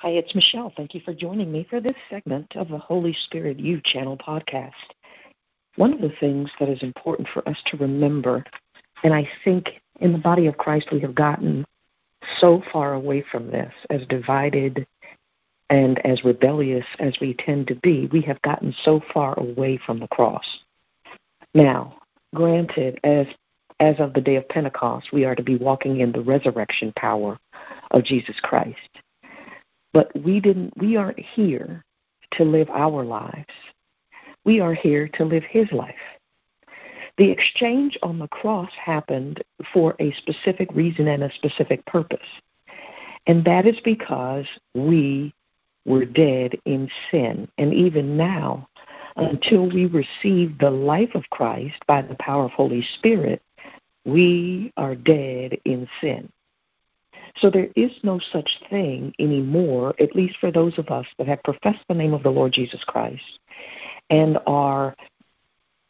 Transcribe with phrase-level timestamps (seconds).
[0.00, 0.72] Hi, it's Michelle.
[0.76, 4.72] Thank you for joining me for this segment of the Holy Spirit You Channel podcast.
[5.76, 8.44] One of the things that is important for us to remember,
[9.02, 11.64] and I think in the body of Christ we have gotten
[12.38, 14.86] so far away from this, as divided
[15.70, 20.00] and as rebellious as we tend to be, we have gotten so far away from
[20.00, 20.44] the cross.
[21.54, 21.98] Now,
[22.34, 23.26] granted, as
[23.80, 27.38] as of the day of Pentecost, we are to be walking in the resurrection power
[27.90, 28.78] of Jesus Christ.
[29.94, 31.82] But we didn't we aren't here
[32.32, 33.54] to live our lives.
[34.44, 35.94] We are here to live his life.
[37.16, 42.26] The exchange on the cross happened for a specific reason and a specific purpose.
[43.26, 45.32] And that is because we
[45.86, 47.48] were dead in sin.
[47.56, 48.68] And even now,
[49.16, 53.40] until we receive the life of Christ by the power of Holy Spirit,
[54.04, 56.28] we are dead in sin.
[57.36, 61.42] So there is no such thing anymore, at least for those of us that have
[61.42, 63.40] professed the name of the Lord Jesus Christ
[64.08, 64.94] and are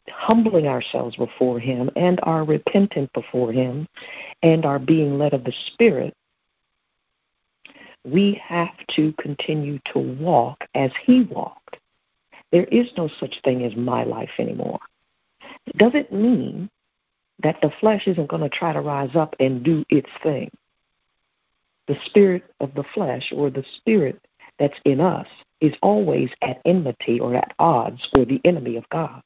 [0.09, 3.87] humbling ourselves before Him and are repentant before Him
[4.41, 6.15] and are being led of the Spirit.
[8.03, 11.77] We have to continue to walk as He walked.
[12.51, 14.79] There is no such thing as my life anymore.
[15.67, 16.69] It doesn't mean
[17.43, 20.49] that the flesh isn't going to try to rise up and do its thing
[21.87, 24.19] the spirit of the flesh or the spirit
[24.59, 25.27] that's in us
[25.61, 29.21] is always at enmity or at odds or the enemy of God.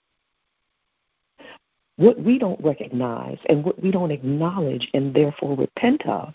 [1.97, 6.33] What we don't recognize and what we don't acknowledge and therefore repent of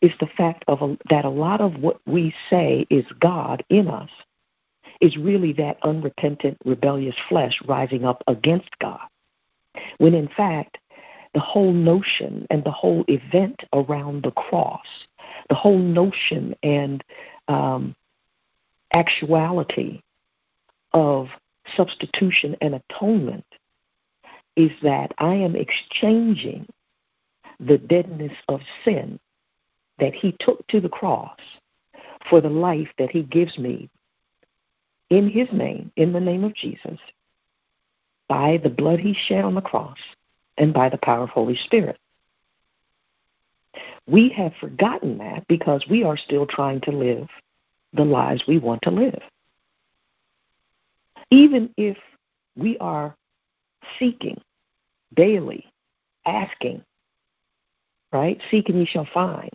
[0.00, 3.88] is the fact of a, that a lot of what we say is God in
[3.88, 4.10] us
[5.00, 9.00] is really that unrepentant, rebellious flesh rising up against God.
[9.98, 10.78] When in fact,
[11.34, 14.86] the whole notion and the whole event around the cross
[15.48, 17.04] the whole notion and
[17.48, 17.94] um,
[18.92, 20.00] actuality
[20.92, 21.28] of
[21.76, 23.44] substitution and atonement
[24.56, 26.66] is that I am exchanging
[27.58, 29.18] the deadness of sin
[29.98, 31.38] that he took to the cross
[32.28, 33.88] for the life that he gives me
[35.10, 36.98] in his name, in the name of Jesus,
[38.28, 39.98] by the blood he shed on the cross
[40.56, 41.98] and by the power of Holy Spirit.
[44.06, 47.28] We have forgotten that because we are still trying to live
[47.92, 49.22] the lives we want to live.
[51.30, 51.96] Even if
[52.56, 53.16] we are
[53.98, 54.40] seeking
[55.14, 55.64] daily,
[56.26, 56.82] asking,
[58.12, 58.40] right?
[58.50, 59.50] Seeking you shall find.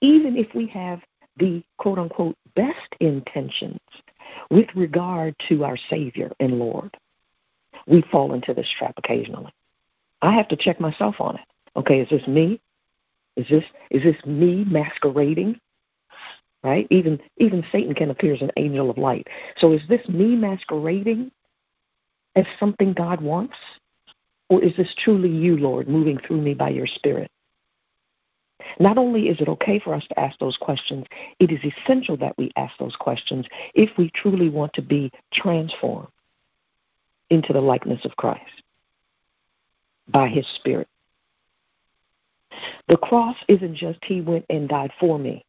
[0.00, 1.00] Even if we have
[1.38, 3.80] the quote unquote best intentions
[4.50, 6.96] with regard to our Savior and Lord,
[7.86, 9.52] we fall into this trap occasionally.
[10.20, 11.44] I have to check myself on it.
[11.76, 12.60] Okay, is this me?
[13.38, 15.60] Is this is this me masquerading?
[16.62, 16.88] Right?
[16.90, 19.28] Even even Satan can appear as an angel of light.
[19.56, 21.30] So is this me masquerading
[22.34, 23.56] as something God wants?
[24.50, 27.30] Or is this truly you, Lord, moving through me by your spirit?
[28.80, 31.06] Not only is it okay for us to ask those questions,
[31.38, 36.08] it is essential that we ask those questions if we truly want to be transformed
[37.30, 38.62] into the likeness of Christ
[40.08, 40.88] by his spirit.
[42.88, 45.44] The cross isn't just He went and died for me.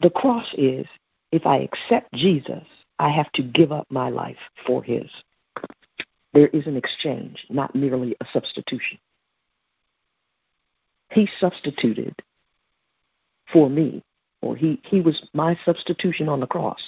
[0.00, 0.86] The cross is
[1.32, 2.64] if I accept Jesus,
[2.98, 4.36] I have to give up my life
[4.66, 5.10] for His.
[6.32, 8.98] There is an exchange, not merely a substitution.
[11.10, 12.14] He substituted
[13.52, 14.02] for me,
[14.42, 16.80] or he, he was my substitution on the cross.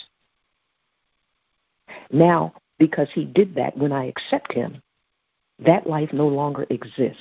[2.10, 4.80] Now, because he did that, when I accept him,
[5.58, 7.20] that life no longer exists.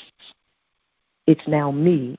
[1.28, 2.18] It's now me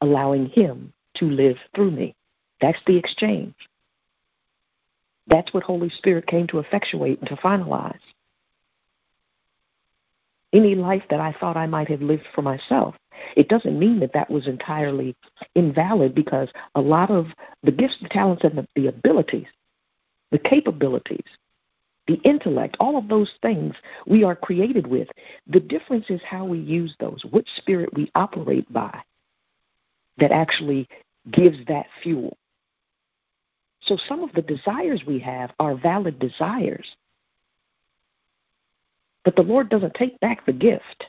[0.00, 2.14] allowing Him to live through me.
[2.60, 3.54] That's the exchange.
[5.26, 7.98] That's what Holy Spirit came to effectuate and to finalize.
[10.52, 12.94] Any life that I thought I might have lived for myself,
[13.36, 15.14] it doesn't mean that that was entirely
[15.54, 17.26] invalid because a lot of
[17.62, 19.46] the gifts, the talents, and the, the abilities,
[20.30, 21.26] the capabilities
[22.08, 23.74] the intellect, all of those things
[24.06, 25.08] we are created with.
[25.46, 28.98] The difference is how we use those, which spirit we operate by
[30.16, 30.88] that actually
[31.30, 32.36] gives that fuel.
[33.82, 36.96] So some of the desires we have are valid desires.
[39.24, 41.04] But the Lord doesn't take back the gift.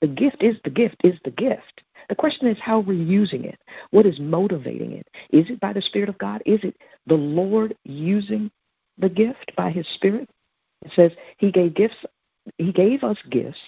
[0.00, 1.82] The gift is the gift, is the gift.
[2.08, 3.58] The question is how we're using it.
[3.90, 5.06] What is motivating it?
[5.30, 6.42] Is it by the Spirit of God?
[6.44, 6.74] Is it
[7.06, 8.50] the Lord using
[8.98, 10.28] the gift by His Spirit?
[10.82, 11.96] It says he gave gifts
[12.56, 13.60] he gave us gifts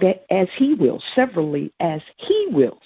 [0.00, 2.82] that as he wills, severally as he wills.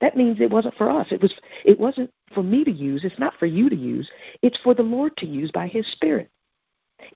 [0.00, 1.06] that means it wasn't for us.
[1.10, 1.32] It was
[1.64, 3.04] it wasn't for me to use.
[3.04, 4.10] It's not for you to use.
[4.42, 6.30] It's for the Lord to use by his spirit.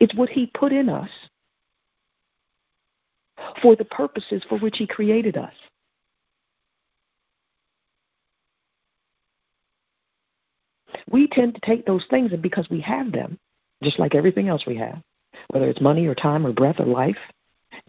[0.01, 1.11] It's what he put in us
[3.63, 5.53] for the purposes for which he created us.
[11.11, 13.39] We tend to take those things and because we have them,
[13.83, 15.01] just like everything else we have,
[15.49, 17.19] whether it's money or time or breath or life,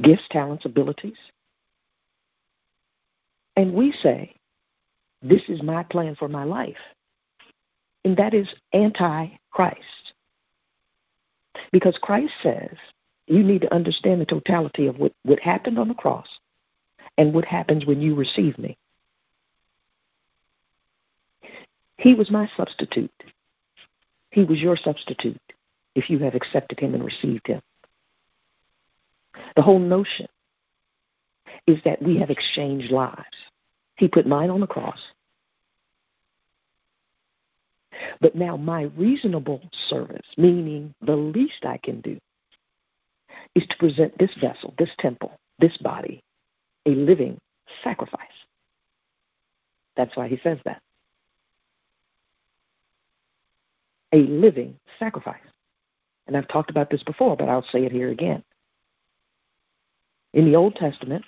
[0.01, 1.17] gifts, talents, abilities,
[3.55, 4.35] and we say,
[5.21, 6.77] This is my plan for my life.
[8.05, 10.13] And that is anti Christ.
[11.71, 12.77] Because Christ says
[13.25, 16.27] you need to understand the totality of what, what happened on the cross
[17.17, 18.77] and what happens when you receive me.
[21.97, 23.11] He was my substitute.
[24.29, 25.41] He was your substitute
[25.97, 27.59] if you have accepted him and received him.
[29.55, 30.27] The whole notion
[31.65, 33.37] is that we have exchanged lives.
[33.95, 34.99] He put mine on the cross.
[38.21, 39.59] But now my reasonable
[39.89, 42.19] service, meaning the least I can do,
[43.55, 46.21] is to present this vessel, this temple, this body,
[46.85, 47.39] a living
[47.83, 48.21] sacrifice.
[49.95, 50.79] That's why he says that.
[54.13, 55.41] A living sacrifice.
[56.27, 58.43] And I've talked about this before, but I'll say it here again.
[60.33, 61.23] In the Old Testament,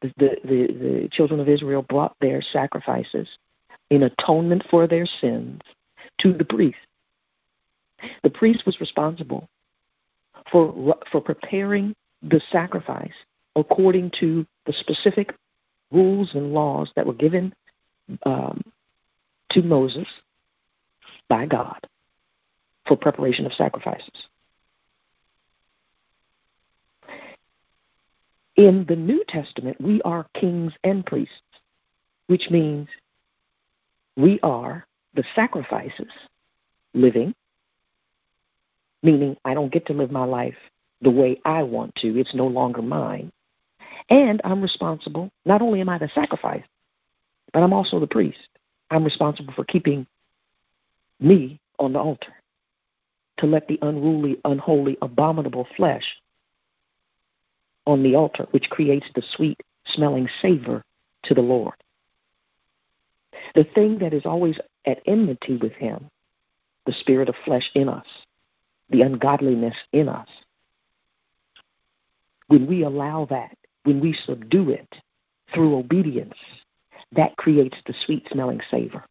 [0.00, 3.28] the, the, the, children of Israel brought their sacrifices
[3.90, 5.60] in atonement for their sins
[6.20, 6.78] to the priest.
[8.22, 9.48] The priest was responsible
[10.50, 13.12] for, for preparing the sacrifice
[13.56, 15.34] according to the specific
[15.90, 17.52] rules and laws that were given
[18.24, 18.62] um,
[19.50, 20.06] to Moses
[21.28, 21.86] by God
[22.86, 24.28] for preparation of sacrifices.
[28.56, 31.34] In the New Testament, we are kings and priests,
[32.26, 32.88] which means
[34.16, 36.10] we are the sacrifices
[36.94, 37.34] living,
[39.02, 40.56] meaning I don't get to live my life
[41.02, 42.18] the way I want to.
[42.18, 43.30] It's no longer mine.
[44.08, 46.64] And I'm responsible, not only am I the sacrifice,
[47.52, 48.48] but I'm also the priest.
[48.90, 50.06] I'm responsible for keeping
[51.20, 52.32] me on the altar
[53.38, 56.04] to let the unruly, unholy, abominable flesh
[57.86, 60.82] on the altar, which creates the sweet smelling savor
[61.24, 61.74] to the Lord.
[63.54, 66.08] The thing that is always at enmity with Him,
[66.84, 68.06] the spirit of flesh in us,
[68.90, 70.28] the ungodliness in us,
[72.48, 74.88] when we allow that, when we subdue it
[75.52, 76.36] through obedience,
[77.12, 79.04] that creates the sweet smelling savor.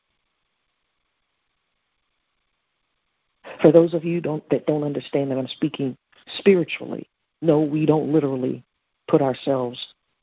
[3.62, 5.98] For those of you don't, that don't understand that I'm speaking
[6.38, 7.07] spiritually,
[7.45, 8.63] no, we don't literally
[9.07, 9.80] put ourselves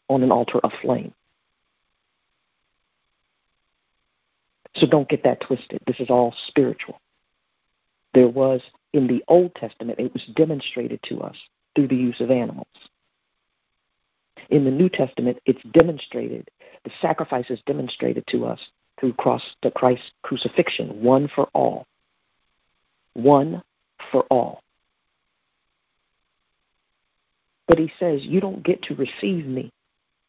[0.08, 1.12] on an altar of flame.
[4.76, 5.80] So don't get that twisted.
[5.86, 7.00] This is all spiritual.
[8.14, 8.60] There was,
[8.92, 11.36] in the Old Testament, it was demonstrated to us
[11.74, 12.66] through the use of animals.
[14.50, 16.48] In the New Testament, it's demonstrated,
[16.84, 18.60] the sacrifice is demonstrated to us
[18.98, 21.86] through cross, the Christ crucifixion, one for all.
[23.14, 23.62] One
[24.10, 24.61] for all.
[27.72, 29.72] But he says, You don't get to receive me.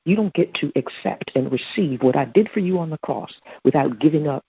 [0.05, 3.33] You don't get to accept and receive what I did for you on the cross
[3.65, 4.45] without giving up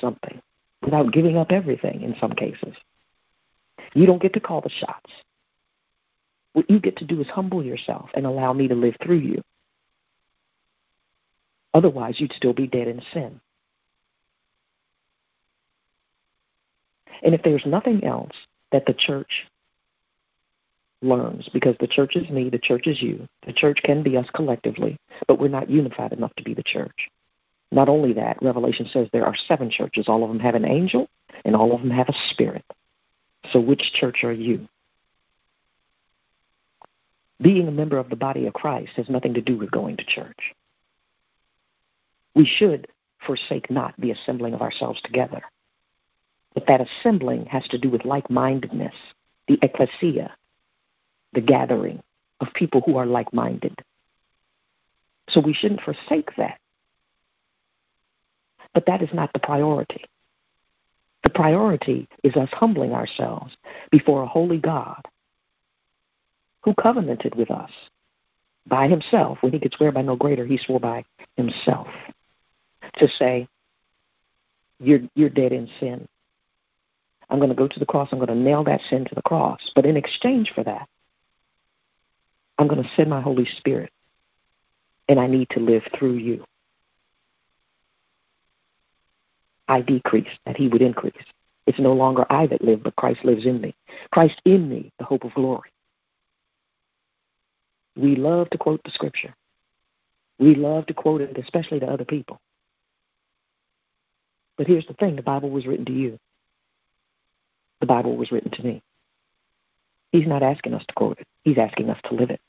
[0.00, 0.40] something,
[0.80, 2.74] without giving up everything in some cases.
[3.92, 5.12] You don't get to call the shots.
[6.54, 9.42] What you get to do is humble yourself and allow me to live through you.
[11.74, 13.38] Otherwise, you'd still be dead in sin.
[17.22, 18.32] And if there's nothing else
[18.72, 19.46] that the church
[21.02, 23.26] learns because the church is me, the church is you.
[23.46, 27.08] The church can be us collectively, but we're not unified enough to be the church.
[27.72, 30.08] Not only that, Revelation says there are seven churches.
[30.08, 31.08] All of them have an angel,
[31.44, 32.64] and all of them have a spirit.
[33.52, 34.68] So, which church are you?
[37.40, 40.04] Being a member of the body of Christ has nothing to do with going to
[40.04, 40.54] church.
[42.34, 42.88] We should
[43.24, 45.42] forsake not the assembling of ourselves together.
[46.54, 48.94] But that assembling has to do with like mindedness,
[49.46, 50.34] the ecclesia,
[51.32, 52.00] the gathering
[52.40, 53.78] of people who are like minded.
[55.28, 56.58] So we shouldn't forsake that.
[58.74, 60.04] But that is not the priority.
[61.22, 63.56] The priority is us humbling ourselves
[63.90, 65.02] before a holy God
[66.62, 67.70] who covenanted with us
[68.66, 69.38] by himself.
[69.40, 71.04] When he could swear by no greater, he swore by
[71.36, 71.88] himself
[72.96, 73.48] to say,
[74.78, 76.06] You're, you're dead in sin.
[77.28, 78.08] I'm going to go to the cross.
[78.10, 79.60] I'm going to nail that sin to the cross.
[79.74, 80.88] But in exchange for that,
[82.60, 83.90] I'm going to send my Holy Spirit,
[85.08, 86.44] and I need to live through you.
[89.66, 91.14] I decrease, that he would increase.
[91.66, 93.74] It's no longer I that live, but Christ lives in me.
[94.12, 95.70] Christ in me, the hope of glory.
[97.96, 99.34] We love to quote the scripture.
[100.38, 102.40] We love to quote it, especially to other people.
[104.58, 106.18] But here's the thing the Bible was written to you,
[107.80, 108.82] the Bible was written to me.
[110.12, 112.40] He's not asking us to quote it, He's asking us to live it.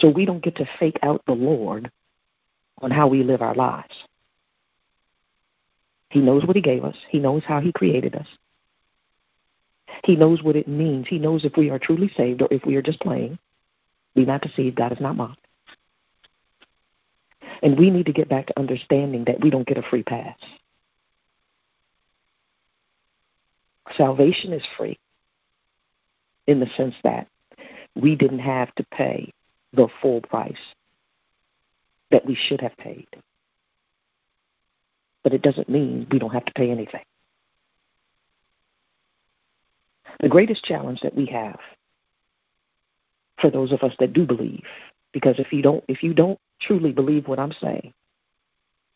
[0.00, 1.90] So we don't get to fake out the Lord
[2.78, 3.94] on how we live our lives.
[6.10, 8.26] He knows what He gave us, He knows how He created us.
[10.04, 11.06] He knows what it means.
[11.08, 13.38] He knows if we are truly saved or if we are just playing.
[14.14, 15.46] Be not deceived, God is not mocked.
[17.62, 20.36] And we need to get back to understanding that we don't get a free pass.
[23.96, 24.98] Salvation is free
[26.46, 27.28] in the sense that
[27.94, 29.32] we didn't have to pay
[29.74, 30.56] the full price
[32.10, 33.08] that we should have paid.
[35.22, 37.02] But it doesn't mean we don't have to pay anything.
[40.20, 41.58] The greatest challenge that we have
[43.40, 44.64] for those of us that do believe,
[45.12, 47.92] because if you don't if you don't truly believe what I'm saying,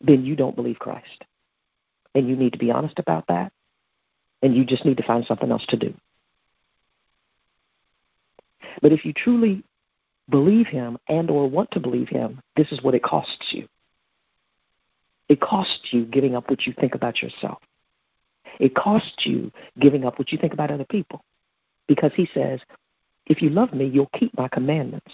[0.01, 1.25] then you don't believe Christ.
[2.15, 3.51] And you need to be honest about that.
[4.41, 5.93] And you just need to find something else to do.
[8.81, 9.63] But if you truly
[10.29, 13.67] believe him and or want to believe him, this is what it costs you.
[15.27, 17.59] It costs you giving up what you think about yourself.
[18.59, 21.23] It costs you giving up what you think about other people.
[21.87, 22.59] Because he says,
[23.27, 25.11] if you love me, you'll keep my commandments.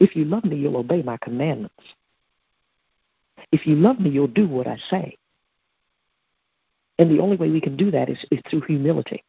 [0.00, 1.82] If you love me, you'll obey my commandments.
[3.52, 5.16] If you love me, you'll do what I say.
[6.98, 9.24] And the only way we can do that is, is through humility,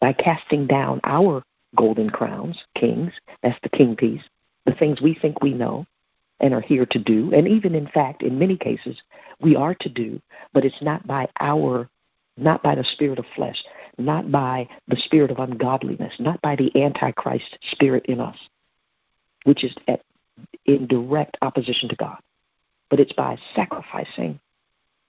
[0.00, 1.42] by casting down our
[1.76, 4.22] golden crowns, kings, that's the king piece,
[4.68, 5.86] the things we think we know
[6.40, 7.32] and are here to do.
[7.34, 9.00] And even in fact, in many cases,
[9.40, 10.20] we are to do,
[10.52, 11.88] but it's not by our,
[12.36, 13.62] not by the spirit of flesh,
[13.96, 18.36] not by the spirit of ungodliness, not by the Antichrist spirit in us,
[19.44, 20.02] which is at,
[20.66, 22.18] in direct opposition to God,
[22.90, 24.38] but it's by sacrificing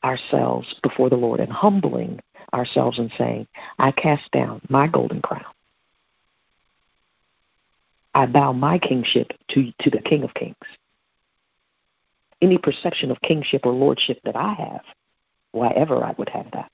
[0.04, 2.20] ourselves before the Lord and humbling
[2.54, 3.48] ourselves and saying,
[3.78, 5.44] I cast down my golden crown.
[8.14, 10.56] I bow my kingship to, to the King of Kings.
[12.42, 14.82] Any perception of kingship or lordship that I have,
[15.52, 16.72] why ever I would have that,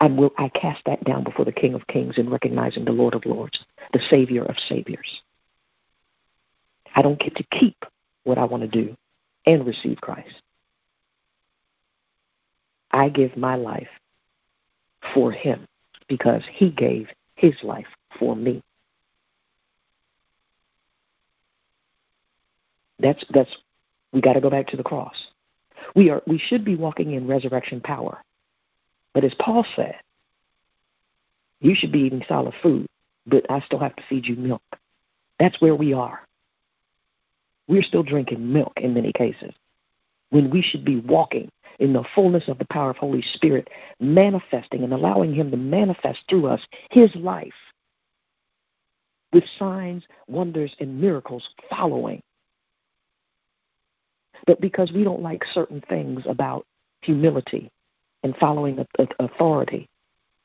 [0.00, 3.14] I will I cast that down before the King of Kings in recognizing the Lord
[3.14, 5.22] of Lords, the Savior of Saviors.
[6.94, 7.84] I don't get to keep
[8.24, 8.96] what I want to do
[9.46, 10.42] and receive Christ.
[12.90, 13.88] I give my life
[15.14, 15.66] for him
[16.08, 17.86] because he gave his life
[18.18, 18.62] for me.
[23.02, 23.54] That's that's
[24.12, 25.16] we got to go back to the cross.
[25.94, 28.22] We are we should be walking in resurrection power.
[29.12, 29.96] But as Paul said,
[31.60, 32.86] you should be eating solid food,
[33.26, 34.62] but I still have to feed you milk.
[35.38, 36.20] That's where we are.
[37.68, 39.52] We're still drinking milk in many cases
[40.30, 43.68] when we should be walking in the fullness of the power of Holy Spirit,
[44.00, 47.52] manifesting and allowing Him to manifest through us His life
[49.32, 52.22] with signs, wonders, and miracles following.
[54.46, 56.66] But because we don't like certain things about
[57.02, 57.70] humility
[58.22, 58.84] and following
[59.18, 59.88] authority,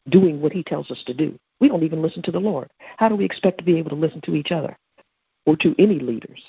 [0.10, 1.38] doing what he tells us to do.
[1.60, 2.70] We don't even listen to the Lord.
[2.98, 4.78] How do we expect to be able to listen to each other
[5.46, 6.42] or to any leaders?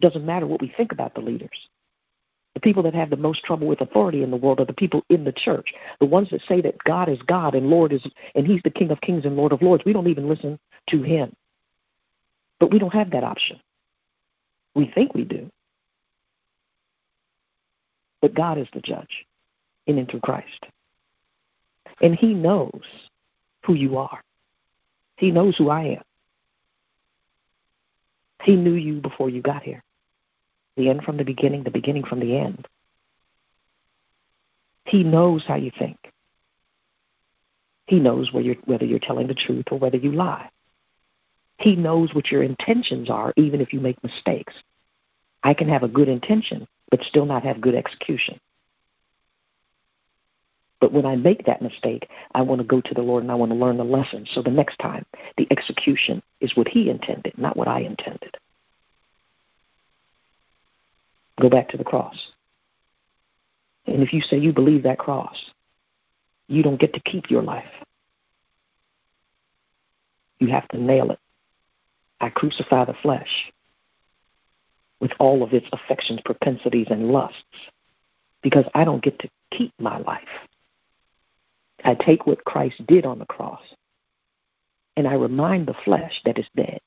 [0.00, 1.68] Doesn't matter what we think about the leaders.
[2.54, 5.04] The people that have the most trouble with authority in the world are the people
[5.08, 5.72] in the church.
[6.00, 8.90] The ones that say that God is God and Lord is and He's the King
[8.90, 9.84] of Kings and Lord of Lords.
[9.84, 10.58] We don't even listen
[10.88, 11.34] to Him.
[12.58, 13.60] But we don't have that option.
[14.74, 15.50] We think we do.
[18.20, 19.26] But God is the judge
[19.86, 20.66] in and through Christ.
[22.00, 22.82] And He knows
[23.64, 24.22] who you are.
[25.16, 26.02] He knows who I am.
[28.42, 29.82] He knew you before you got here.
[30.76, 32.66] The end from the beginning, the beginning from the end.
[34.86, 35.98] He knows how you think.
[37.86, 40.48] He knows you're, whether you're telling the truth or whether you lie.
[41.60, 44.54] He knows what your intentions are, even if you make mistakes.
[45.42, 48.40] I can have a good intention, but still not have good execution.
[50.80, 53.34] But when I make that mistake, I want to go to the Lord and I
[53.34, 54.26] want to learn the lesson.
[54.32, 55.04] So the next time,
[55.36, 58.34] the execution is what He intended, not what I intended.
[61.38, 62.32] Go back to the cross.
[63.86, 65.50] And if you say you believe that cross,
[66.48, 67.70] you don't get to keep your life.
[70.38, 71.18] You have to nail it.
[72.20, 73.52] I crucify the flesh
[75.00, 77.70] with all of its affections, propensities, and lusts
[78.42, 80.28] because I don't get to keep my life.
[81.84, 83.62] I take what Christ did on the cross
[84.96, 86.80] and I remind the flesh that it's dead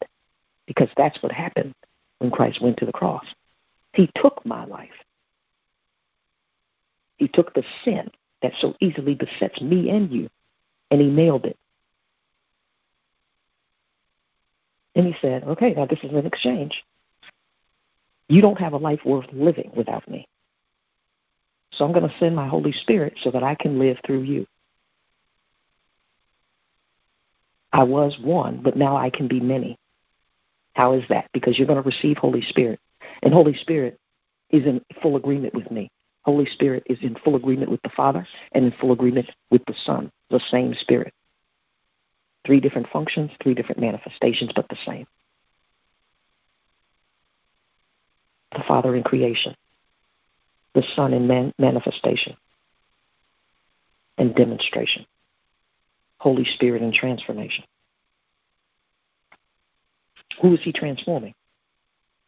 [0.68, 1.74] because that's what happened
[2.20, 3.26] when Christ went to the cross.
[3.94, 4.90] He took my life.
[7.18, 8.12] He took the sin
[8.42, 10.30] that so easily besets me and you,
[10.92, 11.58] and he nailed it.
[14.96, 16.84] And he said, Okay, now this is an exchange.
[18.30, 20.28] You don't have a life worth living without me.
[21.74, 24.46] So I'm going to send my Holy Spirit so that I can live through you.
[27.72, 29.78] I was one, but now I can be many.
[30.76, 31.30] How is that?
[31.34, 32.80] Because you're going to receive Holy Spirit.
[33.24, 34.00] And Holy Spirit
[34.52, 35.90] is in full agreement with me.
[36.22, 39.76] Holy Spirit is in full agreement with the Father and in full agreement with the
[39.86, 41.14] Son, the same Spirit.
[42.46, 45.08] Three different functions, three different manifestations, but the same.
[48.52, 49.56] The Father in creation,
[50.76, 52.36] the Son in man- manifestation
[54.18, 55.06] and demonstration,
[56.20, 57.64] Holy Spirit in transformation.
[60.42, 61.34] Who is He transforming?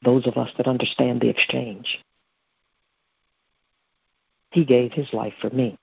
[0.01, 2.00] Those of us that understand the exchange.
[4.51, 5.77] He gave His life for me.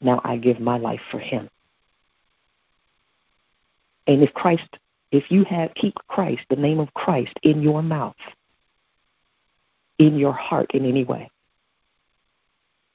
[0.00, 1.48] Now I give my life for Him.
[4.06, 4.78] And if Christ,
[5.10, 8.16] if you have keep Christ, the name of Christ in your mouth,
[9.98, 11.30] in your heart in any way,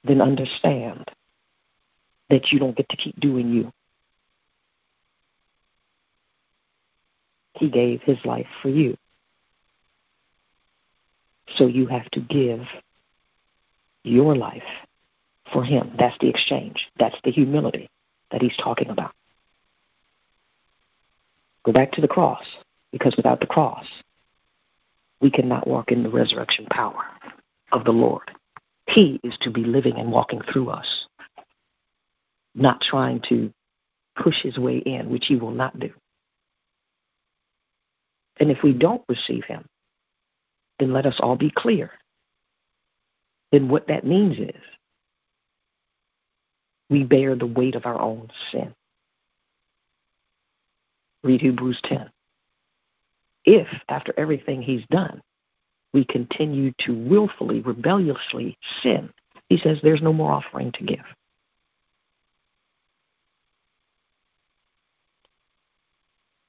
[0.04, 1.10] then understand
[2.30, 3.72] that you don't get to keep doing you.
[7.54, 8.96] He gave his life for you.
[11.56, 12.60] So you have to give
[14.04, 14.62] your life
[15.52, 15.92] for him.
[15.98, 16.88] That's the exchange.
[16.98, 17.88] That's the humility
[18.30, 19.12] that he's talking about.
[21.68, 22.42] Go back to the cross,
[22.92, 23.84] because without the cross,
[25.20, 27.04] we cannot walk in the resurrection power
[27.72, 28.30] of the Lord.
[28.86, 31.06] He is to be living and walking through us,
[32.54, 33.52] not trying to
[34.16, 35.90] push his way in, which he will not do.
[38.40, 39.66] And if we don't receive him,
[40.78, 41.90] then let us all be clear.
[43.52, 44.62] Then what that means is
[46.88, 48.74] we bear the weight of our own sin.
[51.22, 52.10] Read Hebrews 10.
[53.44, 55.22] If, after everything he's done,
[55.92, 59.10] we continue to willfully, rebelliously sin,
[59.48, 61.04] he says there's no more offering to give.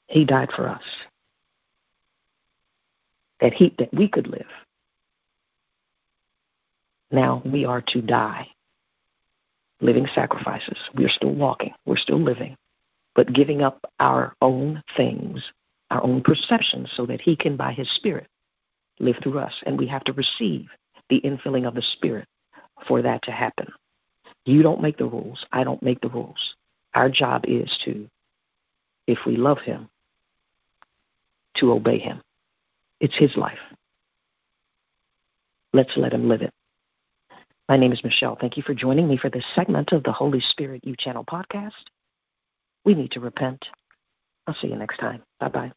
[0.07, 0.83] He died for us.
[3.39, 4.47] That he that we could live.
[7.11, 8.47] Now we are to die.
[9.79, 10.77] Living sacrifices.
[10.93, 11.73] We are still walking.
[11.85, 12.57] We're still living
[13.19, 15.43] but giving up our own things,
[15.91, 18.27] our own perceptions, so that He can, by His Spirit,
[19.01, 19.61] live through us.
[19.65, 20.69] And we have to receive
[21.09, 22.29] the infilling of the Spirit
[22.87, 23.67] for that to happen.
[24.45, 25.45] You don't make the rules.
[25.51, 26.55] I don't make the rules.
[26.93, 28.09] Our job is to,
[29.05, 29.89] if we love Him,
[31.57, 32.21] to obey Him.
[33.01, 33.59] It's His life.
[35.73, 36.53] Let's let Him live it.
[37.67, 38.37] My name is Michelle.
[38.39, 41.73] Thank you for joining me for this segment of the Holy Spirit U Channel podcast.
[42.85, 43.65] We need to repent.
[44.47, 45.21] I'll see you next time.
[45.39, 45.71] Bye bye.